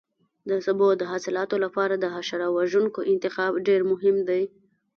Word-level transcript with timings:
د 0.49 0.51
سبو 0.65 0.87
د 0.99 1.03
حاصلاتو 1.11 1.55
لپاره 1.65 1.95
د 1.97 2.05
حشره 2.15 2.47
وژونکو 2.57 2.99
انتخاب 3.11 3.53
ډېر 3.67 3.81
مهم 3.91 4.15
دی. 4.29 4.43